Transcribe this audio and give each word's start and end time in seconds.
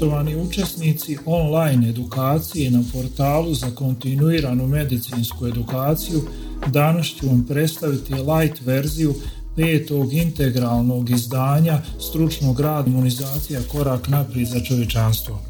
Poštovani 0.00 0.36
učesnici 0.36 1.18
online 1.26 1.88
edukacije 1.88 2.70
na 2.70 2.82
portalu 2.92 3.54
za 3.54 3.70
kontinuiranu 3.70 4.66
medicinsku 4.66 5.46
edukaciju, 5.46 6.22
danas 6.66 7.06
ću 7.06 7.26
vam 7.26 7.44
predstaviti 7.48 8.14
light 8.14 8.60
verziju 8.60 9.14
petog 9.56 10.12
integralnog 10.12 11.10
izdanja 11.10 11.82
stručnog 11.98 12.60
rada 12.60 12.90
imunizacija 12.90 13.60
korak 13.72 14.08
naprijed 14.08 14.48
za 14.48 14.60
čovječanstvo. 14.60 15.40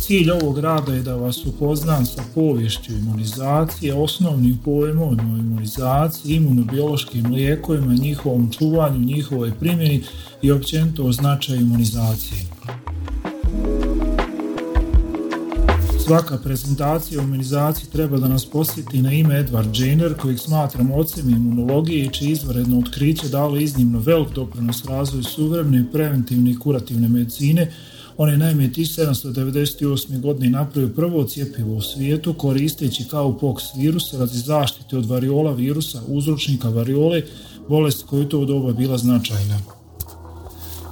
Cilj 0.00 0.30
ovog 0.30 0.58
rada 0.58 0.94
je 0.94 1.02
da 1.02 1.14
vas 1.14 1.46
upoznam 1.46 2.06
sa 2.06 2.22
povješću 2.34 2.92
imunizacije, 2.92 3.94
osnovnim 3.94 4.58
pojmom 4.64 5.32
o 5.32 5.38
imunizaciji, 5.38 6.34
imunobiološkim 6.34 7.26
lijekovima, 7.26 7.94
njihovom 7.94 8.52
čuvanju, 8.58 8.98
njihovoj 8.98 9.52
primjeni 9.60 10.02
i 10.42 10.50
općenito 10.50 11.04
o 11.04 11.12
značaju 11.12 11.60
imunizacije. 11.60 12.55
Svaka 16.06 16.38
prezentacija 16.38 17.20
o 17.20 17.24
imunizaciji 17.24 17.90
treba 17.92 18.18
da 18.18 18.28
nas 18.28 18.44
posjeti 18.44 19.02
na 19.02 19.12
ime 19.12 19.34
Edward 19.34 19.80
Jenner, 19.80 20.14
kojeg 20.14 20.38
smatramo 20.38 20.96
ocem 20.96 21.30
imunologije 21.30 22.04
i 22.04 22.08
čije 22.08 22.32
izvaredno 22.32 22.78
otkriće 22.78 23.28
dalo 23.28 23.56
iznimno 23.56 23.98
velik 23.98 24.28
doprinos 24.34 24.84
razvoju 24.84 25.24
suvremene, 25.24 25.84
preventivne 25.92 26.50
i 26.50 26.58
kurativne 26.58 27.08
medicine, 27.08 27.72
on 28.16 28.30
je 28.30 28.38
naime 28.38 28.68
1798. 28.68 30.20
godine 30.20 30.50
napravio 30.50 30.94
prvo 30.96 31.24
cijepivo 31.24 31.74
u 31.74 31.80
svijetu 31.80 32.34
koristeći 32.34 33.04
kao 33.10 33.38
pox 33.40 33.62
virus 33.78 34.12
radi 34.12 34.38
zaštite 34.38 34.98
od 34.98 35.06
variola 35.06 35.52
virusa, 35.52 36.02
uzročnika 36.08 36.68
variole, 36.68 37.22
bolest 37.68 38.06
koju 38.06 38.28
to 38.28 38.44
doba 38.44 38.72
bila 38.72 38.98
značajna. 38.98 39.60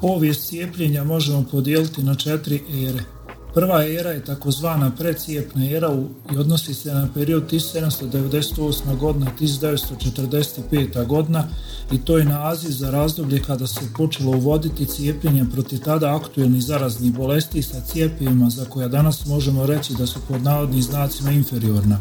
Povijest 0.01 0.49
cijepljenja 0.49 1.05
možemo 1.05 1.45
podijeliti 1.51 2.03
na 2.03 2.15
četiri 2.15 2.61
ere. 2.89 3.24
Prva 3.55 3.85
era 3.85 4.11
je 4.11 4.25
takozvana 4.25 4.91
precijepna 4.99 5.71
era 5.71 5.97
i 6.33 6.37
odnosi 6.37 6.75
se 6.75 6.95
na 6.95 7.09
period 7.15 7.51
1798. 7.51 8.97
godina 8.99 9.27
1945. 9.41 11.07
godina 11.07 11.49
i 11.93 11.99
to 11.99 12.19
je 12.19 12.25
naziv 12.25 12.71
za 12.71 12.91
razdoblje 12.91 13.43
kada 13.43 13.67
se 13.67 13.81
počelo 13.97 14.31
uvoditi 14.31 14.87
cijepljenje 14.87 15.45
protiv 15.53 15.79
tada 15.79 16.17
aktuelnih 16.17 16.63
zaraznih 16.63 17.13
bolesti 17.13 17.63
sa 17.63 17.81
cijepivima 17.81 18.51
za 18.51 18.65
koja 18.65 18.89
danas 18.89 19.27
možemo 19.27 19.67
reći 19.67 19.95
da 19.95 20.07
su 20.07 20.19
pod 20.29 20.43
navodnim 20.43 20.83
znacima 20.83 21.31
inferiorna. 21.31 22.01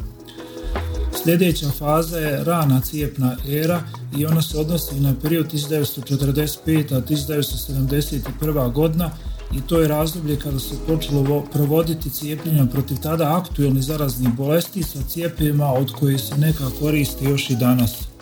Sljedeća 1.24 1.70
faza 1.70 2.18
je 2.18 2.44
rana 2.44 2.82
cijepna 2.82 3.38
era 3.48 3.84
i 4.18 4.26
ona 4.26 4.42
se 4.42 4.58
odnosi 4.60 5.00
na 5.00 5.14
period 5.22 5.54
1945. 5.54 7.02
1971. 7.10 8.74
godina 8.74 9.12
i 9.58 9.62
to 9.62 9.80
je 9.80 9.88
razdoblje 9.88 10.40
kada 10.40 10.60
se 10.60 10.76
počelo 10.88 11.42
provoditi 11.42 12.10
cijepljenja 12.10 12.66
protiv 12.66 12.98
tada 13.04 13.38
aktualnih 13.38 13.84
zaraznih 13.84 14.34
bolesti 14.34 14.84
sa 14.84 15.00
cijepima 15.10 15.74
od 15.74 15.92
kojih 15.92 16.22
se 16.22 16.38
neka 16.38 16.64
koriste 16.80 17.26
još 17.26 17.50
i 17.50 17.56
danas. 17.56 18.13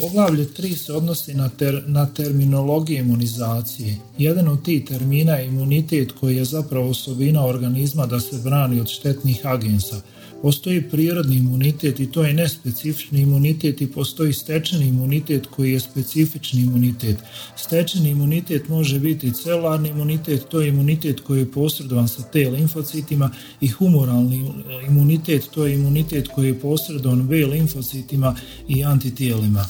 Poglavlje 0.00 0.46
3 0.58 0.76
se 0.76 0.92
odnosi 0.92 1.34
na, 1.34 1.48
ter, 1.48 1.82
na 1.86 2.06
terminologiju 2.06 2.98
imunizacije. 2.98 3.96
Jedan 4.18 4.48
od 4.48 4.64
tih 4.64 4.84
termina 4.84 5.32
je 5.32 5.46
imunitet 5.46 6.12
koji 6.12 6.36
je 6.36 6.44
zapravo 6.44 6.90
osobina 6.90 7.46
organizma 7.46 8.06
da 8.06 8.20
se 8.20 8.40
brani 8.44 8.80
od 8.80 8.88
štetnih 8.88 9.46
agensa. 9.46 10.00
Postoji 10.42 10.82
prirodni 10.90 11.36
imunitet 11.36 12.00
i 12.00 12.10
to 12.10 12.24
je 12.24 12.34
nespecifični 12.34 13.20
imunitet 13.20 13.80
i 13.80 13.86
postoji 13.86 14.32
stečeni 14.32 14.86
imunitet 14.86 15.46
koji 15.46 15.72
je 15.72 15.80
specifični 15.80 16.60
imunitet. 16.60 17.16
Stečeni 17.56 18.10
imunitet 18.10 18.68
može 18.68 19.00
biti 19.00 19.32
celularni 19.32 19.88
imunitet, 19.88 20.44
to 20.48 20.60
je 20.60 20.68
imunitet 20.68 21.20
koji 21.20 21.38
je 21.38 21.52
posredovan 21.52 22.08
sa 22.08 22.22
T 22.22 22.50
limfocitima 22.50 23.30
i 23.60 23.68
humoralni 23.68 24.50
imunitet, 24.88 25.48
to 25.54 25.66
je 25.66 25.74
imunitet 25.74 26.28
koji 26.28 26.46
je 26.46 26.60
posredovan 26.60 27.28
B 27.28 27.36
limfocitima 27.36 28.36
i 28.68 28.84
antitijelima. 28.84 29.66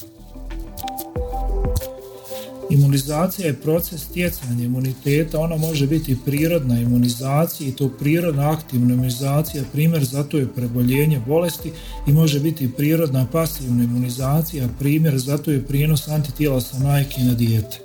Imunizacija 2.70 3.46
je 3.46 3.60
proces 3.60 4.02
stjecanja 4.02 4.64
imuniteta, 4.64 5.40
ona 5.40 5.56
može 5.56 5.86
biti 5.86 6.16
prirodna 6.24 6.80
imunizacija 6.80 7.68
i 7.68 7.72
to 7.72 7.88
prirodna 7.88 8.50
aktivna 8.50 8.94
imunizacija, 8.94 9.64
primjer 9.72 10.04
zato 10.04 10.38
je 10.38 10.52
preboljenje 10.54 11.20
bolesti 11.26 11.72
i 12.06 12.12
može 12.12 12.40
biti 12.40 12.72
prirodna 12.72 13.26
pasivna 13.32 13.84
imunizacija, 13.84 14.68
primjer 14.78 15.18
zato 15.18 15.50
je 15.50 15.66
prijenos 15.66 16.08
antitijela 16.08 16.60
sa 16.60 16.78
majke 16.78 17.20
na 17.20 17.34
dijete. 17.34 17.78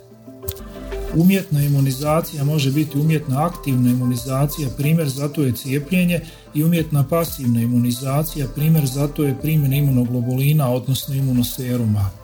Umjetna 1.15 1.63
imunizacija 1.63 2.43
može 2.43 2.71
biti 2.71 2.99
umjetna 2.99 3.45
aktivna 3.45 3.89
imunizacija, 3.89 4.69
primjer 4.77 5.09
zato 5.09 5.43
je 5.43 5.55
cijepljenje 5.55 6.19
i 6.53 6.63
umjetna 6.63 7.07
pasivna 7.07 7.61
imunizacija, 7.61 8.47
primjer 8.55 8.85
zato 8.85 9.23
je 9.23 9.39
primjena 9.41 9.75
imunoglobulina, 9.75 10.69
odnosno 10.69 11.15
imunoseruma. 11.15 12.20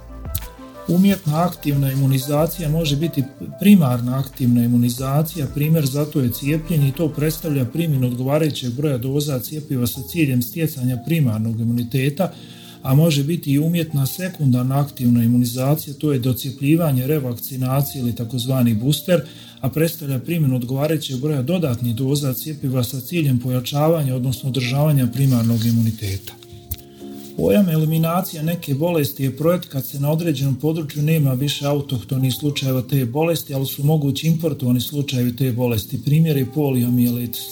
Umjetna 0.89 1.43
aktivna 1.43 1.91
imunizacija 1.91 2.69
može 2.69 2.95
biti 2.95 3.23
primarna 3.59 4.19
aktivna 4.19 4.63
imunizacija, 4.65 5.47
primjer 5.55 5.85
zato 5.85 6.19
je 6.19 6.31
cijepljenje 6.31 6.87
i 6.87 6.91
to 6.91 7.09
predstavlja 7.09 7.65
primjenu 7.65 8.07
odgovarajućeg 8.07 8.73
broja 8.73 8.97
doza 8.97 9.39
cijepiva 9.39 9.87
sa 9.87 10.01
ciljem 10.11 10.41
stjecanja 10.41 10.97
primarnog 11.05 11.59
imuniteta, 11.59 12.31
a 12.81 12.95
može 12.95 13.23
biti 13.23 13.51
i 13.51 13.59
umjetna 13.59 14.05
sekundarna 14.05 14.79
aktivna 14.79 15.23
imunizacija, 15.23 15.93
to 15.93 16.13
je 16.13 16.19
docjepljivanje, 16.19 17.07
revakcinacija 17.07 18.01
ili 18.01 18.15
takozvani 18.15 18.73
booster, 18.73 19.21
a 19.59 19.69
predstavlja 19.69 20.19
primjenu 20.19 20.55
odgovarajućeg 20.55 21.19
broja 21.19 21.41
dodatnih 21.41 21.95
doza 21.95 22.33
cijepiva 22.33 22.83
sa 22.83 23.01
ciljem 23.01 23.39
pojačavanja, 23.39 24.15
odnosno 24.15 24.49
održavanja 24.49 25.07
primarnog 25.13 25.65
imuniteta. 25.65 26.46
Pojam 27.37 27.69
eliminacija 27.69 28.43
neke 28.43 28.73
bolesti 28.73 29.23
je 29.23 29.37
projekt 29.37 29.65
kad 29.65 29.85
se 29.85 29.99
na 29.99 30.11
određenom 30.11 30.55
području 30.55 31.03
nema 31.03 31.33
više 31.33 31.65
autohtonih 31.65 32.33
slučajeva 32.33 32.81
te 32.81 33.05
bolesti, 33.05 33.53
ali 33.53 33.65
su 33.65 33.83
mogući 33.83 34.27
importovani 34.27 34.81
slučajevi 34.81 35.35
te 35.35 35.51
bolesti, 35.51 36.03
primjeri 36.03 36.45
poliomijelitis. 36.53 37.43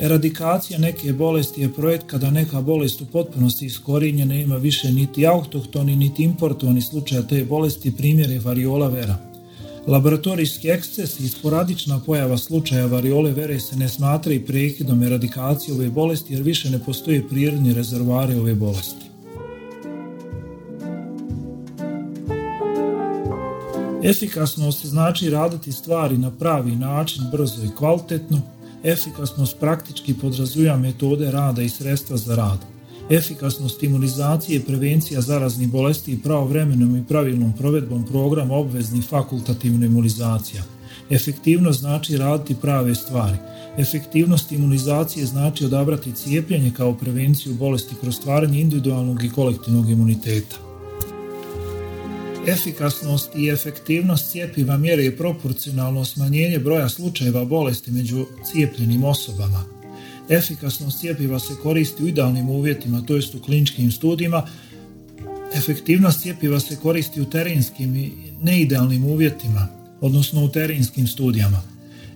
Eradikacija 0.00 0.78
neke 0.78 1.12
bolesti 1.12 1.60
je 1.60 1.72
projekt 1.72 2.04
kada 2.06 2.30
neka 2.30 2.60
bolest 2.60 3.00
u 3.00 3.06
potpunosti 3.06 3.66
iskorijenjena 3.66 4.34
ima 4.34 4.56
više 4.56 4.92
niti 4.92 5.26
autohtoni 5.26 5.96
niti 5.96 6.22
importovani 6.22 6.82
slučaj 6.82 7.26
te 7.28 7.44
bolesti, 7.44 7.96
primjer 7.96 8.30
je 8.30 8.40
variola 8.40 8.88
vera. 8.88 9.27
Laboratorijski 9.88 10.68
eksces 10.68 11.20
i 11.20 11.28
sporadična 11.28 12.00
pojava 12.06 12.38
slučaja 12.38 12.86
variole 12.86 13.32
vere 13.32 13.60
se 13.60 13.76
ne 13.76 13.88
smatra 13.88 14.32
i 14.32 14.40
prekidom 14.40 15.02
eradikacije 15.02 15.74
ove 15.74 15.90
bolesti 15.90 16.34
jer 16.34 16.42
više 16.42 16.70
ne 16.70 16.78
postoje 16.78 17.28
prirodni 17.28 17.74
rezervari 17.74 18.34
ove 18.34 18.54
bolesti. 18.54 19.06
Efikasnost 24.02 24.86
znači 24.86 25.30
raditi 25.30 25.72
stvari 25.72 26.18
na 26.18 26.30
pravi 26.30 26.76
način, 26.76 27.24
brzo 27.32 27.64
i 27.64 27.76
kvalitetno. 27.76 28.40
Efikasnost 28.84 29.56
praktički 29.60 30.14
podrazumijeva 30.14 30.76
metode 30.76 31.30
rada 31.30 31.62
i 31.62 31.68
sredstva 31.68 32.16
za 32.16 32.34
rad. 32.34 32.77
Efikasnost 33.10 33.82
imunizacije 33.82 34.64
prevencija 34.64 35.20
zaraznih 35.20 35.68
bolesti 35.68 36.12
i 36.12 36.18
pravovremenom 36.18 36.96
i 36.96 37.04
pravilnom 37.08 37.52
provedbom 37.52 38.06
programa 38.06 38.54
obveznih 38.54 39.04
fakultativna 39.04 39.86
imunizacija. 39.86 40.62
Efektivnost 41.10 41.80
znači 41.80 42.16
raditi 42.16 42.54
prave 42.60 42.94
stvari. 42.94 43.36
Efektivnost 43.78 44.52
imunizacije 44.52 45.26
znači 45.26 45.64
odabrati 45.64 46.12
cijepljenje 46.12 46.72
kao 46.76 46.94
prevenciju 46.94 47.54
bolesti 47.54 47.94
kroz 48.00 48.16
stvaranje 48.16 48.60
individualnog 48.60 49.24
i 49.24 49.30
kolektivnog 49.30 49.90
imuniteta. 49.90 50.56
Efikasnost 52.46 53.30
i 53.36 53.48
efektivnost 53.48 54.30
cijepiva 54.30 54.76
mjere 54.76 55.16
proporcionalno 55.16 56.04
smanjenje 56.04 56.58
broja 56.58 56.88
slučajeva 56.88 57.44
bolesti 57.44 57.90
među 57.90 58.26
cijepljenim 58.52 59.04
osobama. 59.04 59.77
Efikasnost 60.28 61.00
cijepiva 61.00 61.38
se 61.38 61.54
koristi 61.62 62.02
u 62.02 62.08
idealnim 62.08 62.50
uvjetima, 62.50 63.02
to 63.06 63.16
jest 63.16 63.34
u 63.34 63.40
kliničkim 63.40 63.92
studijima. 63.92 64.46
Efektivnost 65.54 66.20
cijepiva 66.22 66.60
se 66.60 66.76
koristi 66.76 67.20
u 67.20 67.24
terenskim 67.24 67.96
i 67.96 68.12
neidealnim 68.42 69.04
uvjetima, 69.04 69.68
odnosno 70.00 70.44
u 70.44 70.48
terenskim 70.48 71.06
studijama. 71.06 71.62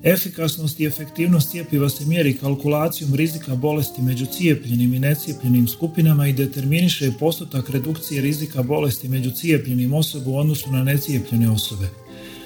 Efikasnost 0.02 0.80
i 0.80 0.86
efektivnost 0.86 1.50
cijepiva 1.50 1.88
se 1.88 2.06
mjeri 2.06 2.34
kalkulacijom 2.34 3.14
rizika 3.14 3.54
bolesti 3.54 4.02
među 4.02 4.26
cijepljenim 4.26 4.94
i 4.94 4.98
necijepljenim 4.98 5.68
skupinama 5.68 6.28
i 6.28 6.32
determiniše 6.32 7.12
postotak 7.20 7.70
redukcije 7.70 8.22
rizika 8.22 8.62
bolesti 8.62 9.08
među 9.08 9.30
cijepljenim 9.30 9.94
osobom 9.94 10.34
u 10.34 10.38
odnosu 10.38 10.72
na 10.72 10.84
necijepljene 10.84 11.50
osobe. 11.50 12.01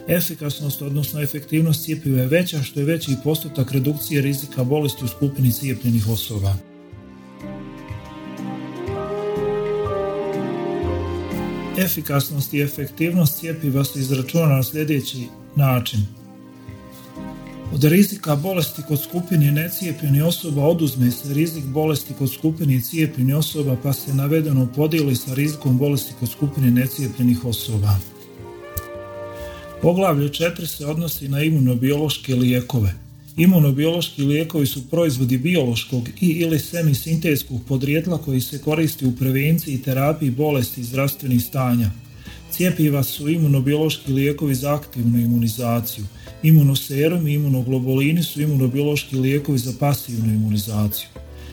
Efikasnost, 0.09 0.83
odnosno 0.83 1.23
efektivnost 1.23 1.85
cijepiva 1.85 2.21
je 2.21 2.27
veća 2.27 2.63
što 2.63 2.81
je 2.81 2.87
veći 2.87 3.17
postotak 3.25 3.73
redukcije 3.73 4.23
rizika 4.23 4.65
bolesti 4.65 5.05
u 5.05 5.09
skupini 5.09 5.53
cijepljenih 5.53 6.09
osoba. 6.09 6.55
Efikasnost 11.79 12.55
i 12.55 12.61
efektivnost 12.61 13.39
cijepiva 13.39 13.85
se 13.85 14.01
izračuna 14.01 14.47
na 14.47 14.63
sljedeći 14.63 15.27
način. 15.57 16.01
Od 17.75 17.85
rizika 17.85 18.37
bolesti 18.37 18.83
kod 18.89 19.03
skupine 19.03 19.53
necijepljenih 19.53 20.25
osoba 20.25 20.63
oduzme 20.63 21.11
se 21.11 21.35
rizik 21.35 21.65
bolesti 21.65 22.15
kod 22.19 22.33
skupine 22.33 22.81
cijepljenih 22.81 23.37
osoba 23.37 23.77
pa 23.83 23.93
se 23.93 24.15
navedeno 24.15 24.69
podijeli 24.77 25.17
sa 25.17 25.35
rizikom 25.35 25.79
bolesti 25.79 26.15
kod 26.21 26.31
skupine 26.31 26.71
necijepljenih 26.71 27.45
osoba. 27.45 27.99
Poglavlje 29.83 30.29
4 30.29 30.67
se 30.67 30.87
odnosi 30.87 31.29
na 31.29 31.43
imunobiološke 31.43 32.35
lijekove. 32.35 32.95
Imunobiološki 33.37 34.23
lijekovi 34.23 34.67
su 34.67 34.91
proizvodi 34.91 35.39
biološkog 35.39 36.09
i 36.21 36.27
ili 36.27 36.59
semisintetskog 36.59 37.61
podrijetla 37.69 38.19
koji 38.19 38.41
se 38.41 38.59
koristi 38.59 39.07
u 39.07 39.17
prevenciji 39.17 39.75
i 39.75 39.83
terapiji 39.83 40.31
bolesti 40.31 40.81
i 40.81 40.85
zdravstvenih 40.85 41.43
stanja. 41.43 41.91
Cijepiva 42.51 43.03
su 43.03 43.29
imunobiološki 43.29 44.13
lijekovi 44.13 44.55
za 44.55 44.75
aktivnu 44.75 45.19
imunizaciju. 45.19 46.05
Imunoserum 46.43 47.27
i 47.27 47.35
imunoglobulini 47.35 48.23
su 48.23 48.41
imunobiološki 48.41 49.17
lijekovi 49.17 49.59
za 49.59 49.73
pasivnu 49.81 50.35
imunizaciju. 50.35 51.09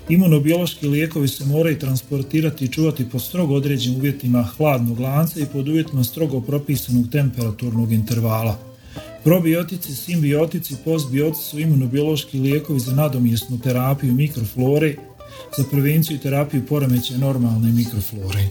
Imunobiološki 0.10 0.88
lijekovi 0.88 1.28
se 1.28 1.46
moraju 1.46 1.80
transportirati 1.80 2.66
i 2.66 2.68
čuvati 2.68 3.10
po 3.10 3.20
strogo 3.20 3.56
određenim 3.56 4.00
uvjetima 4.00 4.44
hladnog 4.44 5.00
lanca 5.00 5.40
i 5.40 5.46
pod 5.46 5.68
uvjetima 5.68 6.04
strogo 6.04 6.42
propisanog 6.42 7.10
temperaturnog 7.12 7.92
intervala. 7.92 8.58
Probiotici, 9.24 9.96
simbiotici, 9.96 10.76
postbiotici 10.86 11.44
su 11.44 11.60
imunobiološki 11.60 12.40
lijekovi 12.40 12.80
za 12.80 12.96
nadomjesnu 12.96 13.60
terapiju 13.60 14.14
mikroflore, 14.14 14.96
za 15.58 15.64
prevenciju 15.72 16.18
i 16.18 16.20
terapiju 16.20 16.66
poremećaja 16.66 17.20
normalne 17.20 17.72
mikroflore. 17.72 18.48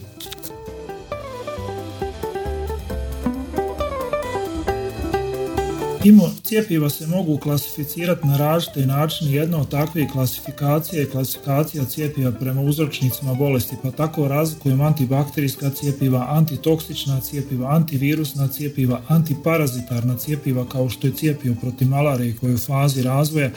Imo, 6.04 6.30
cijepiva 6.44 6.90
se 6.90 7.06
mogu 7.06 7.38
klasificirati 7.38 8.26
na 8.26 8.36
različite 8.36 8.86
načine. 8.86 9.32
Jedna 9.32 9.60
od 9.60 9.70
takvih 9.70 10.08
klasifikacija 10.12 11.00
je 11.00 11.10
klasifikacija 11.10 11.84
cijepiva 11.84 12.32
prema 12.32 12.60
uzročnicima 12.60 13.34
bolesti, 13.34 13.76
pa 13.82 13.90
tako 13.90 14.28
razlikujemo 14.28 14.84
antibakterijska 14.84 15.70
cijepiva, 15.70 16.26
antitoksična 16.28 17.20
cijepiva, 17.20 17.70
antivirusna 17.70 18.48
cijepiva, 18.48 19.00
antiparazitarna 19.08 20.16
cijepiva 20.16 20.68
kao 20.68 20.88
što 20.88 21.06
je 21.06 21.12
cijepivo 21.12 21.56
protiv 21.60 21.88
malarije 21.88 22.36
koji 22.36 22.50
je 22.50 22.54
u 22.54 22.58
fazi 22.58 23.02
razvoja, 23.02 23.50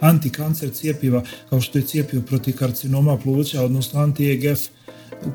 antikancer 0.00 0.70
cijepiva 0.70 1.22
kao 1.50 1.60
što 1.60 1.78
je 1.78 1.86
cijepivo 1.86 2.22
protiv 2.22 2.56
karcinoma 2.56 3.16
pluća, 3.18 3.62
odnosno 3.62 4.00
anti-EGF 4.00 4.68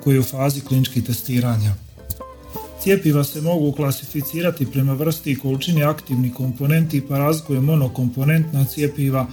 koji 0.04 0.16
je 0.16 0.20
u 0.20 0.24
fazi 0.24 0.62
kliničkih 0.62 1.04
testiranja. 1.04 1.87
Cijepiva 2.88 3.24
se 3.24 3.42
mogu 3.42 3.72
klasificirati 3.72 4.66
prema 4.66 4.94
vrsti 4.94 5.32
i 5.32 5.36
količini 5.36 5.84
aktivnih 5.84 6.34
komponenti 6.34 7.02
pa 7.08 7.18
razlikuje 7.18 7.62
monokomponentna 7.62 8.66
cijepiva, 8.66 9.28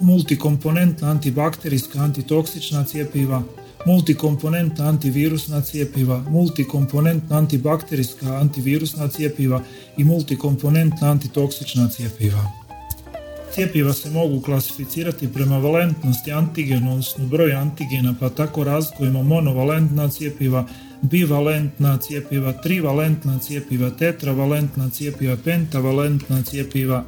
multikomponentna 0.00 1.10
antibakterijska 1.10 1.98
antitoksična 1.98 2.84
cijepiva, 2.84 3.42
multikomponentna 3.86 4.88
antivirusna 4.88 5.60
cijepiva, 5.60 6.24
multikomponentna 6.30 7.38
antibakterijska 7.38 8.36
antivirusna 8.36 9.08
cijepiva 9.08 9.62
i 9.96 10.04
multikomponentna 10.04 11.10
antitoksična 11.10 11.88
cijepiva. 11.88 12.52
Cijepiva 13.54 13.92
se 13.92 14.10
mogu 14.10 14.40
klasificirati 14.40 15.32
prema 15.32 15.58
valentnosti 15.58 16.32
antigena, 16.32 16.90
odnosno 16.90 17.26
broj 17.26 17.52
antigena, 17.52 18.14
pa 18.20 18.28
tako 18.28 18.64
razlikujemo 18.64 19.22
monovalentna 19.22 20.08
cijepiva, 20.10 20.66
bivalentna 21.10 21.98
cijepiva, 21.98 22.52
trivalentna 22.52 23.38
cijepiva, 23.38 23.90
tetravalentna 23.90 24.90
cijepiva, 24.90 25.36
pentavalentna 25.44 26.42
cijepiva, 26.42 27.04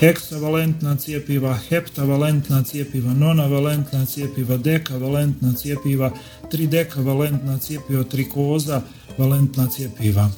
heksavalentna 0.00 0.96
cijepiva, 0.96 1.58
heptavalentna 1.68 2.62
cijepiva, 2.62 3.14
nonavalentna 3.14 4.06
cijepiva, 4.06 4.56
dekavalentna 4.56 5.52
cijepiva, 5.52 6.10
tridekavalentna 6.50 7.58
cijepiva, 7.58 8.04
trikoza, 8.04 8.82
valentna 9.18 9.66
cijepiva. 9.66 10.30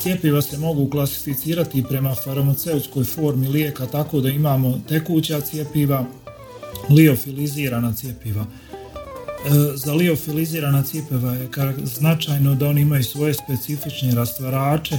Cijepiva 0.00 0.42
se 0.42 0.58
mogu 0.58 0.90
klasificirati 0.90 1.84
prema 1.88 2.14
farmaceutskoj 2.24 3.04
formi 3.04 3.48
lijeka 3.48 3.86
tako 3.86 4.20
da 4.20 4.28
imamo 4.28 4.80
tekuća 4.88 5.40
cijepiva, 5.40 6.04
liofilizirana 6.90 7.92
cijepiva. 7.94 8.46
E, 9.44 9.76
za 9.76 9.94
liofilizirana 9.94 10.82
cijepiva 10.82 11.32
je 11.32 11.48
značajno 11.84 12.54
da 12.54 12.68
oni 12.68 12.80
imaju 12.80 13.04
svoje 13.04 13.34
specifične 13.34 14.14
rastvarače 14.14 14.94
e, 14.94 14.98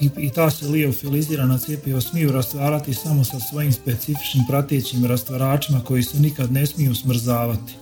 i, 0.00 0.10
i 0.18 0.30
ta 0.30 0.50
se 0.50 0.68
liofilizirana 0.68 1.58
cijepiva 1.58 2.00
smiju 2.00 2.32
rastvarati 2.32 2.94
samo 2.94 3.24
sa 3.24 3.40
svojim 3.40 3.72
specifičnim 3.72 4.44
pratećim 4.48 5.06
rastvaračima 5.06 5.80
koji 5.84 6.02
se 6.02 6.20
nikad 6.20 6.52
ne 6.52 6.66
smiju 6.66 6.94
smrzavati. 6.94 7.74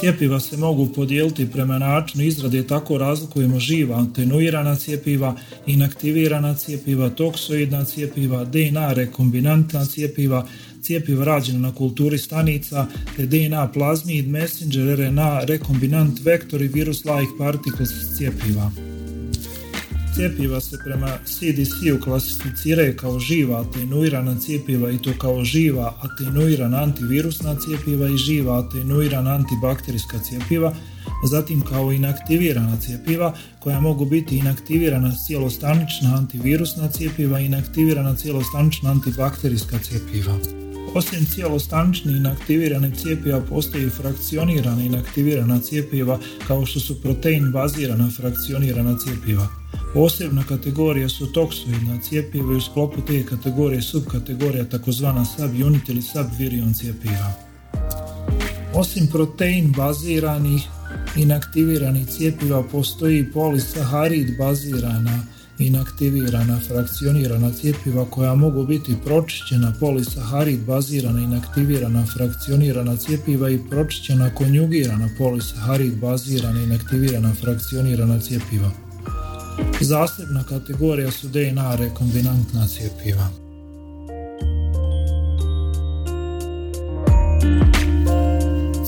Cijepiva 0.00 0.40
se 0.40 0.56
mogu 0.56 0.86
podijeliti 0.86 1.50
prema 1.50 1.78
načinu 1.78 2.24
izrade, 2.24 2.66
tako 2.66 2.98
razlikujemo 2.98 3.58
živa 3.58 3.96
atenuirana 3.96 4.76
cijepiva, 4.76 5.36
inaktivirana 5.66 6.54
cijepiva, 6.54 7.10
toksoidna 7.10 7.84
cijepiva, 7.84 8.44
DNA 8.44 8.92
rekombinantna 8.92 9.84
cijepiva, 9.84 10.46
cijepiva 10.84 11.24
rađena 11.24 11.58
na 11.58 11.74
kulturi 11.74 12.18
stanica, 12.18 12.86
te 13.16 13.26
DNA 13.26 13.68
plazmid, 13.72 14.28
messenger, 14.28 14.98
RNA, 14.98 15.40
rekombinant, 15.44 16.20
vektor 16.24 16.62
i 16.62 16.68
virus-like 16.68 17.38
particles 17.38 18.16
cijepiva. 18.16 18.70
Cijepiva 20.14 20.60
se 20.60 20.78
prema 20.84 21.18
CDC-u 21.24 22.00
klasificiraju 22.04 22.96
kao 22.96 23.18
živa 23.18 23.60
atenuirana 23.60 24.40
cijepiva 24.40 24.90
i 24.90 24.98
to 24.98 25.10
kao 25.18 25.44
živa 25.44 25.94
atenuirana 26.02 26.82
antivirusna 26.82 27.56
cijepiva 27.60 28.08
i 28.08 28.16
živa 28.16 28.58
atenuirana 28.58 29.34
antibakterijska 29.34 30.18
cijepiva, 30.18 30.74
zatim 31.30 31.60
kao 31.60 31.92
inaktivirana 31.92 32.76
cijepiva 32.80 33.34
koja 33.60 33.80
mogu 33.80 34.04
biti 34.04 34.38
inaktivirana 34.38 35.12
cijelostanična 35.26 36.16
antivirusna 36.16 36.88
cijepiva 36.88 37.40
i 37.40 37.46
inaktivirana 37.46 38.14
cijelostanična 38.14 38.90
antibakterijska 38.90 39.78
cijepiva. 39.78 40.63
Osim 40.94 41.26
cijelostanični 41.26 42.12
inaktivirane 42.12 42.90
cijepiva 42.90 43.40
postoji 43.40 43.90
frakcionirana 43.90 44.82
inaktivirana 44.82 45.60
cijepiva 45.60 46.18
kao 46.46 46.66
što 46.66 46.80
su 46.80 47.00
protein 47.02 47.52
bazirana 47.52 48.10
frakcionirana 48.16 48.98
cijepiva. 48.98 49.48
Posebna 49.94 50.44
kategorija 50.48 51.08
su 51.08 51.32
toksoidna 51.32 52.00
cijepiva 52.00 52.52
i 52.52 52.56
u 52.56 52.60
sklopu 52.60 53.00
te 53.00 53.26
kategorije 53.26 53.82
subkategorija 53.82 54.64
takozvana 54.64 55.24
subunit 55.24 55.88
ili 55.88 56.02
subvirion 56.02 56.74
cijepiva. 56.74 57.32
Osim 58.74 59.06
protein 59.06 59.72
baziranih 59.76 60.62
inaktiviranih 61.16 62.06
cijepiva 62.06 62.62
postoji 62.62 63.32
polisaharid 63.32 64.38
bazirana 64.38 65.26
inaktivirana 65.58 66.60
frakcionirana 66.68 67.52
cijepiva 67.52 68.04
koja 68.04 68.34
mogu 68.34 68.66
biti 68.66 68.96
pročišćena 69.04 69.72
polisaharid 69.80 70.60
bazirana 70.60 71.20
inaktivirana 71.20 72.06
frakcionirana 72.06 72.96
cijepiva 72.96 73.50
i 73.50 73.60
pročišćena 73.70 74.34
konjugirana 74.34 75.08
polisaharid 75.18 75.96
bazirana 75.96 76.62
inaktivirana 76.62 77.34
frakcionirana 77.34 78.20
cijepiva. 78.20 78.70
Zasebna 79.80 80.44
kategorija 80.44 81.10
su 81.10 81.28
DNA 81.28 81.76
rekombinantna 81.76 82.68
cijepiva. 82.68 83.43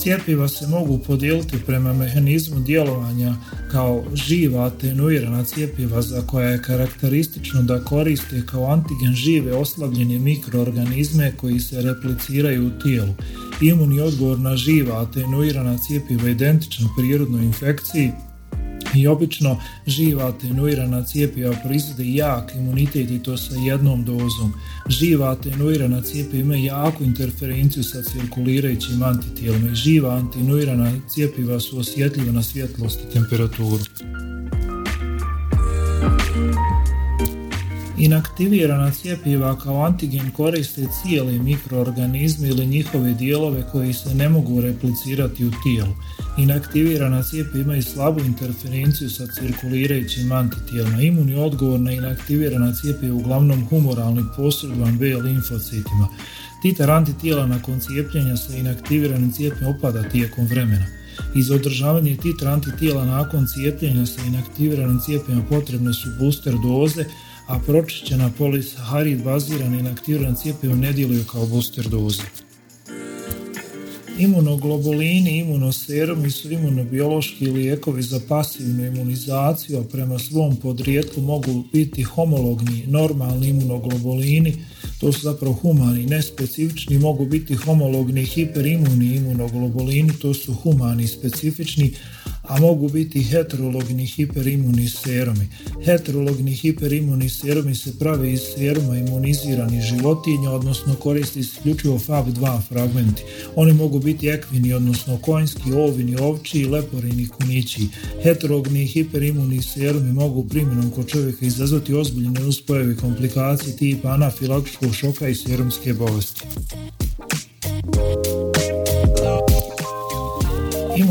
Cijepiva 0.07 0.49
se 0.49 0.67
mogu 0.67 0.99
podijeliti 0.99 1.57
prema 1.67 1.93
mehanizmu 1.93 2.61
djelovanja 2.61 3.35
kao 3.71 4.05
živa 4.15 4.65
atenuirana 4.65 5.45
cijepiva 5.45 6.03
za 6.03 6.23
koja 6.27 6.49
je 6.49 6.63
karakteristično 6.63 7.63
da 7.63 7.85
koriste 7.85 8.43
kao 8.47 8.73
antigen 8.73 9.15
žive 9.15 9.55
oslabljene 9.55 10.19
mikroorganizme 10.19 11.33
koji 11.37 11.61
se 11.61 11.83
repliciraju 11.83 12.67
u 12.67 12.83
tijelu. 12.83 13.15
Imunni 13.61 14.01
odgovor 14.01 14.39
na 14.39 14.57
živa 14.57 15.03
atenuirana 15.03 15.79
cijepiva 15.79 16.29
identičan 16.29 16.89
prirodnoj 16.97 17.45
infekciji 17.45 18.11
i 18.97 19.07
obično 19.07 19.61
živa 19.87 20.29
atenuirana 20.29 21.05
cijepiva 21.05 21.53
proizvode 21.65 22.15
jak 22.15 22.55
imunitet 22.55 23.11
i 23.11 23.23
to 23.23 23.37
sa 23.37 23.55
jednom 23.55 24.05
dozom. 24.05 24.53
Živa 24.89 25.31
atenuirana 25.31 26.03
cijepiva 26.03 26.43
ima 26.43 26.57
jaku 26.57 27.05
interferenciju 27.05 27.85
sa 27.85 28.03
cirkulirajućim 28.03 29.03
antitijelima 29.03 29.71
i 29.73 29.75
živa 29.75 30.15
atenuirana 30.15 30.93
cijepiva 31.15 31.61
su 31.61 31.79
osjetljiva 31.79 32.33
na 32.33 32.43
svjetlost 32.43 33.01
i 33.01 33.13
temperaturu. 33.13 33.85
Inaktivirana 37.99 38.91
cijepiva 38.91 39.59
kao 39.59 39.85
antigen 39.85 40.31
koriste 40.31 40.87
cijeli 41.03 41.39
mikroorganizmi 41.39 42.49
ili 42.49 42.67
njihove 42.67 43.15
dijelove 43.15 43.63
koji 43.73 43.93
se 43.93 44.15
ne 44.15 44.29
mogu 44.29 44.61
replicirati 44.61 45.47
u 45.47 45.51
tijelu. 45.63 45.95
Inaktivirana 46.39 47.23
cijepiva 47.23 47.65
imaju 47.65 47.83
slabu 47.83 48.21
interferenciju 48.21 49.11
sa 49.11 49.27
cirkulirajućim 49.27 50.33
antitijelima. 50.33 51.01
Imunni 51.01 51.35
odgovor 51.35 51.81
na 51.81 51.93
inaktivirana 51.93 52.75
cijepiva 52.75 53.17
uglavnom 53.17 53.67
humoralni 53.69 54.25
posredovan 54.37 54.99
B 54.99 55.05
limfocitima. 55.05 56.09
Titar 56.63 56.91
antitijela 56.91 57.47
nakon 57.47 57.81
cijepljenja 57.81 58.37
sa 58.37 58.57
inaktiviranim 58.57 59.33
cijepivom 59.33 59.75
opada 59.75 60.09
tijekom 60.09 60.47
vremena. 60.47 60.87
Iz 61.35 61.51
održavanja 61.51 62.17
titra 62.17 62.53
antitijela 62.53 63.05
nakon 63.05 63.47
cijepljenja 63.47 64.07
sa 64.07 64.23
inaktiviranim 64.23 65.01
cijepima 65.01 65.43
potrebne 65.49 65.95
su 65.95 66.09
booster 66.19 66.55
doze, 66.63 67.05
a 67.47 67.59
pročišćena 67.59 68.31
polisaharid 68.39 69.23
bazirana 69.23 69.77
i 69.77 69.81
inaktivirana 69.81 70.37
cijepivo 70.37 70.75
ne 70.75 70.93
djeluju 70.93 71.25
kao 71.25 71.47
booster 71.47 71.89
doze. 71.89 72.23
Imunoglobulini 74.19 75.39
imunoserumi 75.39 76.31
su 76.31 76.53
imunobiološki 76.53 77.47
lijekovi 77.47 78.03
za 78.03 78.21
pasivnu 78.29 78.85
imunizaciju, 78.85 79.79
a 79.79 79.85
prema 79.85 80.19
svom 80.19 80.57
podrijetlu 80.57 81.23
mogu 81.23 81.65
biti 81.73 82.03
homologni, 82.03 82.85
normalni 82.87 83.49
imunoglobulini, 83.49 84.55
to 85.01 85.13
su 85.13 85.21
zapravo 85.21 85.55
humani, 85.55 86.07
nespecifični, 86.07 86.99
mogu 86.99 87.27
biti 87.27 87.55
homologni 87.55 88.25
hiperimuni 88.25 89.17
imunoglobulini, 89.17 90.13
to 90.23 90.35
su 90.35 90.55
humani 90.55 91.07
specifični, 91.07 91.93
a 92.49 92.61
mogu 92.61 92.89
biti 92.89 93.23
heterologni 93.23 94.07
hiperimuni 94.07 94.89
seromi. 94.89 95.49
Heterologni 95.85 96.55
hiperimuni 96.55 97.29
seromi 97.29 97.75
se 97.75 97.99
prave 97.99 98.33
iz 98.33 98.41
seruma 98.41 98.97
imuniziranih 98.99 99.83
životinja, 99.83 100.51
odnosno 100.51 100.95
koristi 100.95 101.41
isključivo 101.41 101.99
FAB2 101.99 102.61
fragmenti. 102.69 103.23
Oni 103.57 103.73
mogu 103.73 103.99
biti 103.99 104.29
ekvini, 104.29 104.73
odnosno 104.73 105.19
konjski, 105.19 105.73
ovini, 105.73 106.17
ovči, 106.21 106.65
leporini, 106.65 107.29
kunići. 107.29 107.89
Heterologni 108.23 108.87
hiperimuni 108.87 109.63
serumi 109.63 110.13
mogu 110.13 110.49
primjenom 110.49 110.91
kod 110.91 111.09
čovjeka 111.09 111.47
izazvati 111.47 111.95
ozbiljne 111.95 112.45
uspojeve 112.45 112.97
komplikacije 112.97 113.77
tipa 113.77 114.09
anafilaktičkog 114.09 114.95
šoka 114.95 115.29
i 115.29 115.35
serumske 115.35 115.95
bolesti. 115.95 116.43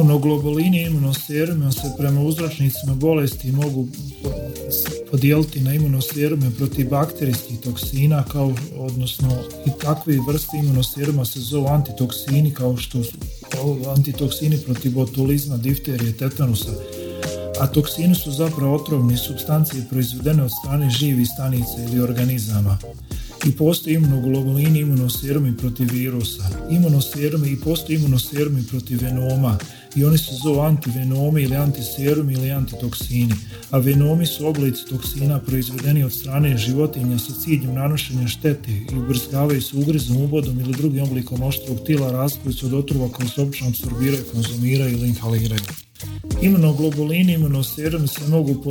Imunoglobulini 0.06 0.82
i 0.82 1.14
se 1.72 1.94
prema 1.98 2.22
uzročnicima 2.22 2.96
bolesti 2.96 3.52
mogu 3.52 3.88
podijeliti 5.12 5.60
na 5.60 5.74
imunoserume 5.74 6.52
protiv 6.58 6.90
bakterijskih 6.90 7.60
toksina, 7.60 8.24
kao, 8.24 8.54
odnosno 8.78 9.30
i 9.66 9.70
takve 9.82 10.20
vrste 10.28 10.58
imunoseruma 10.58 11.26
se 11.26 11.40
zovu 11.40 11.68
antitoksini 11.68 12.54
kao 12.54 12.78
što 12.78 13.04
su 13.04 13.18
antitoksini 13.96 14.58
protiv 14.58 14.92
botulizma, 14.92 15.58
difterije, 15.58 16.18
tetanusa, 16.18 16.72
a 17.60 17.68
toksini 17.68 18.16
su 18.16 18.32
zapravo 18.32 18.76
otrovne 18.76 19.18
substancije 19.18 19.86
proizvedene 19.90 20.44
od 20.44 20.52
strane 20.62 20.90
živih 20.90 21.28
stanica 21.36 21.84
ili 21.92 22.02
organizama 22.02 22.78
i 23.46 23.52
postoji 23.52 23.96
imunoglobulini, 23.96 24.80
imunoserumi 24.80 25.58
protiv 25.58 25.88
virusa, 25.92 26.50
imunoserumi 26.70 27.52
i 27.52 27.56
postoji 27.56 27.96
imunoserumi 27.96 28.64
protiv 28.64 29.02
venoma. 29.02 29.58
I 29.96 30.04
oni 30.04 30.18
se 30.18 30.32
zovu 30.44 30.60
antivenomi 30.60 31.44
ili 31.44 31.56
antiserumi 31.56 32.34
ili 32.34 32.52
antitoksini, 32.52 33.34
a 33.72 33.78
venomi 33.78 34.26
su 34.26 34.48
oblici 34.48 34.86
toksina 34.86 35.40
proizvedeni 35.40 36.04
od 36.04 36.14
strane 36.14 36.58
životinja 36.58 37.20
sa 37.20 37.34
ciljem 37.44 37.74
nanošenja 37.74 38.28
štete 38.28 38.72
i 38.72 38.96
ubrzgavaju 38.96 39.62
se 39.62 39.78
ugrizom, 39.78 40.18
ubodom 40.18 40.60
ili 40.60 40.74
drugim 40.74 41.04
oblikom 41.04 41.44
oštrog 41.44 41.80
tila 41.86 42.12
razkoju 42.12 42.54
se 42.54 42.66
od 42.66 42.74
otrova 42.74 43.10
koji 43.10 43.30
se 43.30 43.42
obično 43.42 43.68
absorbiraju, 43.68 44.24
konzumiraju 44.34 44.98
ili 44.98 45.08
inhaliraju. 45.08 45.62
Imunoglobulini 46.42 47.32
i 47.32 47.36
imunoserumi 47.36 48.08
se 48.08 48.28
mogu 48.28 48.64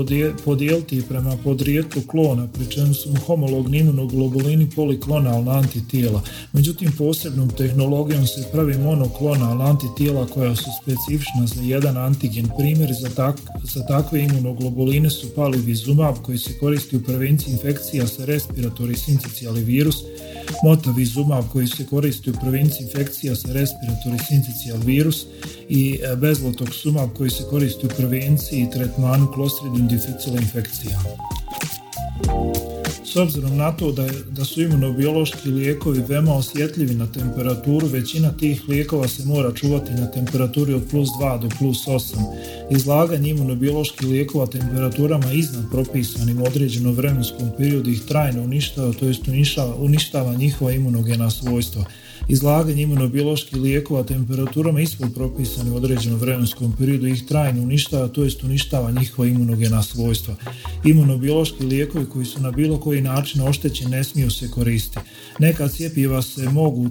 podijeliti 0.44 1.02
prema 1.08 1.36
podrijetlu 1.44 2.02
klona, 2.02 2.48
pri 2.52 2.66
čemu 2.66 2.94
su 2.94 3.14
homologni 3.26 3.78
imunoglobulini 3.78 4.70
poliklonalna 4.70 5.52
antitijela. 5.52 6.22
Međutim, 6.52 6.92
posebnom 6.98 7.48
tehnologijom 7.48 8.26
se 8.26 8.48
pravi 8.52 8.78
monoklonalna 8.78 9.64
antitijela 9.64 10.26
koja 10.26 10.56
su 10.56 10.70
specifična 10.82 11.46
za 11.46 11.62
jedan 11.62 11.96
antigen. 11.96 12.48
Primjer 12.58 12.90
za, 13.00 13.08
tak, 13.08 13.40
za 13.62 13.86
takve 13.86 14.22
imunoglobuline 14.22 15.10
su 15.10 15.34
palivizumab 15.34 16.14
koji 16.22 16.38
se 16.38 16.58
koristi 16.58 16.96
u 16.96 17.02
prevenciji 17.02 17.52
infekcija 17.52 18.06
sa 18.06 18.24
respiratori 18.24 18.96
sincicijali 18.96 19.64
virus, 19.64 19.96
motavizumab 20.64 21.44
koji 21.52 21.66
se 21.66 21.86
koristi 21.86 22.30
u 22.30 22.34
prevenciji 22.40 22.84
infekcija 22.84 23.36
sa 23.36 23.52
respiratori 23.52 24.18
sincicijal 24.28 24.78
virus 24.78 25.26
i 25.68 26.00
e, 26.02 26.16
bezlotoksumab 26.16 27.10
koji 27.16 27.23
se 27.30 27.44
koristi 27.50 27.86
u 27.86 27.88
prevenciji 27.88 28.60
i 28.60 28.70
tretmanu 28.70 29.28
Clostridium 29.34 29.88
difficile 29.88 30.36
infekcija. 30.36 30.98
S 33.14 33.16
obzirom 33.16 33.56
na 33.56 33.72
to 33.72 33.92
da, 33.92 34.06
da 34.30 34.44
su 34.44 34.62
imunobiološki 34.62 35.48
lijekovi 35.48 36.02
veoma 36.08 36.34
osjetljivi 36.34 36.94
na 36.94 37.06
temperaturu, 37.06 37.86
većina 37.86 38.32
tih 38.32 38.68
lijekova 38.68 39.08
se 39.08 39.24
mora 39.24 39.52
čuvati 39.52 39.92
na 39.92 40.10
temperaturi 40.10 40.74
od 40.74 40.82
plus 40.90 41.08
2 41.20 41.40
do 41.40 41.48
plus 41.58 41.86
8. 41.86 42.16
Izlaganje 42.70 43.30
imunobioloških 43.30 44.08
lijekova 44.08 44.46
temperaturama 44.46 45.32
iznad 45.32 45.64
propisanim 45.70 46.42
određenom 46.42 46.94
vremenskom 46.94 47.50
periodu 47.58 47.90
ih 47.90 48.02
trajno 48.08 48.42
uništava, 48.42 48.92
to 48.92 49.06
jest 49.06 49.22
uništava 49.78 50.34
njihova 50.34 50.72
imunogena 50.72 51.30
svojstva. 51.30 51.84
Izlaganje 52.28 52.82
imunobioloških 52.82 53.56
lijekova 53.56 54.02
temperaturama 54.02 54.80
ispod 54.80 55.14
propisane 55.14 55.70
u 55.70 55.76
određenom 55.76 56.18
vremenskom 56.18 56.72
periodu 56.78 57.06
ih 57.06 57.24
trajno 57.26 57.62
uništava, 57.62 58.08
to 58.08 58.24
jest 58.24 58.44
uništava 58.44 58.90
njihova 58.90 59.28
imunogena 59.28 59.82
svojstva. 59.82 60.34
Imunobiološki 60.84 61.64
lijekovi 61.64 62.06
koji 62.06 62.26
su 62.26 62.40
na 62.40 62.50
bilo 62.50 62.80
koji 62.80 63.00
način 63.00 63.40
oštećeni 63.40 63.90
ne 63.90 64.04
smiju 64.04 64.30
se 64.30 64.50
koristiti. 64.50 65.00
Neka 65.38 65.68
cijepiva 65.68 66.22
se 66.22 66.48
mogu, 66.48 66.88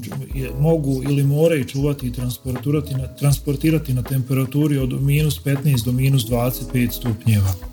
mogu 0.60 1.04
ili 1.04 1.24
moraju 1.24 1.66
čuvati 1.66 2.08
i 2.08 2.14
transportirati 2.14 2.96
na, 2.96 3.08
transportirati 3.08 3.94
na 3.94 4.04
temperaturi 4.04 4.78
od 4.78 5.02
minus 5.02 5.40
15 5.44 5.86
do 5.86 5.92
minus 5.92 6.26
25 6.26 6.92
stupnjeva. 6.92 7.73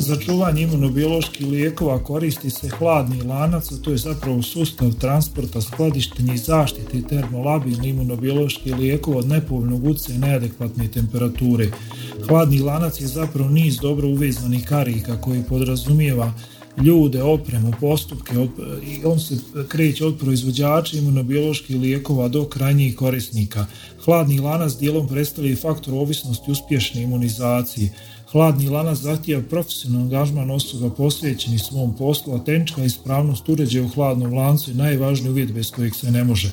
Za 0.00 0.16
čuvanje 0.16 0.62
imunobioloških 0.62 1.46
lijekova 1.46 2.04
koristi 2.04 2.50
se 2.50 2.68
hladni 2.68 3.22
lanac, 3.22 3.72
a 3.72 3.76
to 3.82 3.90
je 3.90 3.96
zapravo 3.96 4.42
sustav 4.42 4.92
transporta, 5.00 5.60
skladištenja 5.60 6.34
i 6.34 6.38
zaštite 6.38 7.02
termolabilni 7.08 7.88
imunobioloških 7.88 8.76
lijekova 8.76 9.18
od 9.18 9.28
nepovoljnog 9.28 9.84
utjecaja 9.84 10.18
neadekvatne 10.18 10.88
temperature. 10.88 11.70
Hladni 12.28 12.58
lanac 12.58 13.00
je 13.00 13.06
zapravo 13.06 13.50
niz 13.50 13.76
dobro 13.76 14.08
uvezanih 14.08 14.64
karika 14.64 15.20
koji 15.20 15.42
podrazumijeva 15.48 16.32
ljude, 16.84 17.22
opremu, 17.22 17.72
postupke 17.80 18.34
i 18.86 19.04
on 19.04 19.20
se 19.20 19.34
kreće 19.68 20.06
od 20.06 20.18
proizvođača 20.18 20.96
imunobioloških 20.96 21.76
lijekova 21.76 22.28
do 22.28 22.44
krajnjih 22.44 22.96
korisnika. 22.96 23.66
Hladni 24.04 24.38
lanac 24.38 24.72
dijelom 24.72 25.08
predstavlja 25.08 25.50
i 25.50 25.56
faktor 25.56 25.94
ovisnosti 25.94 26.50
uspješne 26.50 27.02
imunizacije. 27.02 27.90
Hladni 28.32 28.68
lanac 28.68 28.98
zahtijeva 28.98 29.42
profesionalni 29.42 30.04
angažman 30.04 30.50
osoba 30.50 30.90
posvećeni 30.90 31.58
svom 31.58 31.96
poslu, 31.96 32.34
a 32.34 32.44
tenčka 32.44 32.84
ispravnost 32.84 33.48
uređaja 33.48 33.84
u 33.84 33.88
hladnom 33.88 34.34
lancu 34.34 34.70
je 34.70 34.74
najvažniji 34.74 35.30
uvjet 35.30 35.52
bez 35.52 35.70
kojeg 35.70 35.94
se 35.94 36.10
ne 36.10 36.24
može. 36.24 36.50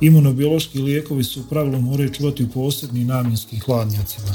Imunobiološki 0.00 0.78
lijekovi 0.78 1.24
su 1.24 1.40
u 1.40 1.44
pravilu 1.50 1.80
moraju 1.80 2.10
čuvati 2.10 2.44
u 2.44 2.48
posebnim 2.48 3.06
namjenskim 3.06 3.60
hladnjacima. 3.60 4.28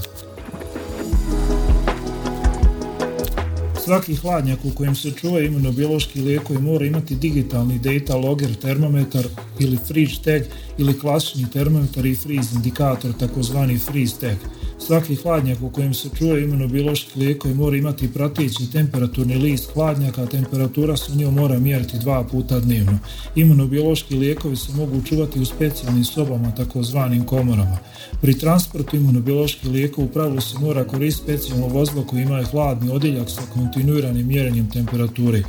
Svaki 3.84 4.16
hladnjak 4.16 4.60
u 4.66 4.72
kojem 4.76 4.96
se 4.96 5.12
čuva 5.12 5.40
imunobiološki 5.40 6.22
lijekovi 6.22 6.60
mora 6.60 6.86
imati 6.86 7.16
digitalni 7.16 7.80
data 7.80 8.16
logger 8.16 8.56
termometar 8.56 9.26
ili 9.60 9.78
fridge 9.88 10.16
tag 10.24 10.42
ili 10.78 11.00
klasični 11.00 11.46
termometar 11.54 12.06
i 12.06 12.16
freeze 12.16 12.56
indikator, 12.56 13.14
takozvani 13.20 13.78
freeze 13.78 14.16
tag. 14.20 14.38
Svaki 14.80 15.16
hladnjak 15.16 15.62
u 15.62 15.70
kojem 15.70 15.94
se 15.94 16.10
čuje 16.18 16.44
imunobiološki 16.44 17.20
lijekovi 17.20 17.54
mora 17.54 17.78
imati 17.78 18.14
prateći 18.14 18.72
temperaturni 18.72 19.36
list 19.36 19.72
hladnjaka, 19.74 20.24
a 20.24 20.26
temperatura 20.26 20.98
se 20.98 21.12
u 21.12 21.16
njoj 21.16 21.32
mora 21.32 21.60
mjeriti 21.60 22.00
dva 22.00 22.24
puta 22.24 22.60
dnevno. 22.60 23.00
Imunobiološki 23.36 24.16
lijekovi 24.16 24.56
se 24.56 24.72
mogu 24.74 25.02
čuvati 25.06 25.40
u 25.40 25.46
specijalnim 25.46 26.04
sobama, 26.04 26.56
takozvanim 26.56 27.26
komorama. 27.26 27.78
Pri 28.22 28.40
transportu 28.40 28.96
imunobioloških 28.96 29.70
lijekova 29.70 30.08
u 30.08 30.12
pravilu 30.12 30.42
se 30.42 30.60
mora 30.60 30.84
koristiti 30.84 31.24
specijalno 31.24 31.68
vozilo 31.68 32.04
koje 32.04 32.22
ima 32.22 32.44
hladni 32.44 32.92
odjeljak 32.92 33.30
sa 33.30 33.42
kontinuiranim 33.54 34.28
mjerenjem 34.28 34.72
temperature. 34.72 35.44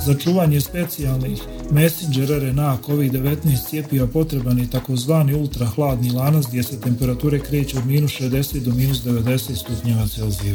Za 0.00 0.14
čuvanje 0.14 0.60
specijalnih 0.60 1.42
messenger 1.70 2.28
RNA 2.42 2.78
COVID-19 2.86 3.68
cijepiva 3.68 4.06
potreban 4.06 4.58
je 4.58 4.70
takozvani 4.70 5.34
ultrahladni 5.34 6.10
lanac 6.10 6.44
gdje 6.48 6.62
se 6.62 6.80
temperature 6.80 7.38
kreću 7.38 7.78
od 7.78 7.86
minus 7.86 8.12
60 8.12 8.60
do 8.60 8.74
minus 8.74 9.02
90 9.04 9.54
stupnjeva 9.54 10.06
Celzija. 10.06 10.54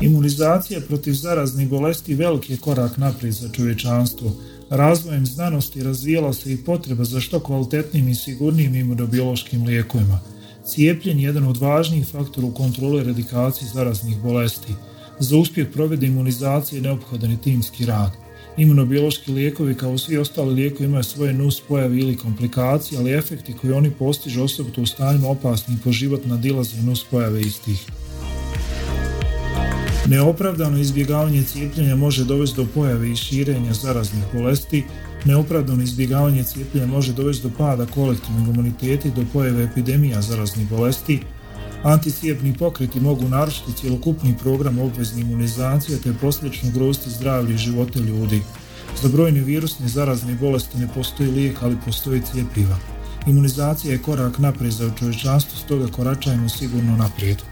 Imunizacija 0.00 0.80
protiv 0.80 1.12
zaraznih 1.12 1.68
bolesti 1.68 2.14
veliki 2.14 2.52
je 2.52 2.58
korak 2.58 2.96
naprijed 2.96 3.34
za 3.34 3.48
čovječanstvo. 3.48 4.32
Razvojem 4.70 5.26
znanosti 5.26 5.82
razvijala 5.82 6.32
se 6.32 6.52
i 6.52 6.56
potreba 6.56 7.04
za 7.04 7.20
što 7.20 7.40
kvalitetnim 7.40 8.08
i 8.08 8.14
sigurnijim 8.14 8.74
imunobiološkim 8.74 9.64
lijekovima– 9.64 10.20
Cijepljenje 10.66 11.22
je 11.22 11.26
jedan 11.26 11.44
od 11.44 11.56
važnijih 11.56 12.06
faktora 12.06 12.46
u 12.46 12.54
kontroli 12.54 12.98
i 12.98 13.00
eradikaciji 13.00 13.68
zaraznih 13.68 14.18
bolesti. 14.18 14.74
Za 15.18 15.36
uspjeh 15.36 15.68
provede 15.72 16.06
imunizacije 16.06 16.78
je 16.78 16.82
neophodan 16.82 17.32
i 17.32 17.40
timski 17.40 17.86
rad. 17.86 18.12
Imunobiološki 18.56 19.32
lijekovi 19.32 19.74
kao 19.74 19.98
svi 19.98 20.16
ostali 20.16 20.54
lijekovi 20.54 20.84
imaju 20.84 21.04
svoje 21.04 21.32
nus 21.32 21.60
pojave 21.68 21.98
ili 21.98 22.16
komplikacije, 22.16 22.98
ali 22.98 23.12
efekti 23.12 23.52
koji 23.60 23.72
oni 23.72 23.90
postižu 23.90 24.42
osobito 24.42 24.82
u 24.82 24.86
stanjima 24.86 25.28
opasnih 25.28 25.78
po 25.84 25.92
život 25.92 26.26
nadilaze 26.26 26.82
nus 26.82 27.04
pojave 27.10 27.40
istih. 27.40 27.86
Neopravdano 30.06 30.78
izbjegavanje 30.78 31.42
cijepljenja 31.42 31.96
može 31.96 32.24
dovesti 32.24 32.56
do 32.56 32.66
pojave 32.74 33.10
i 33.10 33.16
širenja 33.16 33.72
zaraznih 33.72 34.24
bolesti, 34.32 34.84
Neopravdano 35.24 35.82
izbjegavanje 35.82 36.44
cijepljenja 36.44 36.86
može 36.86 37.12
dovesti 37.12 37.48
do 37.48 37.54
pada 37.58 37.86
kolektivnog 37.86 38.48
imuniteta 38.48 39.08
i 39.08 39.10
do 39.10 39.24
pojave 39.32 39.64
epidemija 39.64 40.22
zaraznih 40.22 40.68
bolesti. 40.68 41.20
Anticijepni 41.82 42.56
pokreti 42.58 43.00
mogu 43.00 43.28
narušiti 43.28 43.72
cjelokupni 43.72 44.34
program 44.42 44.78
obvezne 44.78 45.20
imunizacije 45.20 45.98
te 45.98 46.12
posljedično 46.20 46.68
ugroziti 46.68 47.10
zdravlje 47.10 47.54
i 47.54 47.58
živote 47.58 47.98
ljudi. 47.98 48.42
Za 49.02 49.08
brojne 49.08 49.40
virusne 49.40 49.88
zarazne 49.88 50.34
bolesti 50.34 50.78
ne 50.78 50.88
postoji 50.94 51.30
lijek, 51.30 51.62
ali 51.62 51.76
postoji 51.84 52.22
cijepiva. 52.32 52.76
Imunizacija 53.26 53.92
je 53.92 54.02
korak 54.02 54.38
naprijed 54.38 54.72
za 54.72 54.90
čovječanstvo, 54.98 55.58
stoga 55.58 55.86
koračajmo 55.86 56.48
sigurno 56.48 56.96
naprijed. 56.96 57.51